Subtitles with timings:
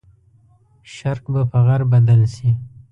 [0.93, 2.49] شرق به په غرب بدل شي.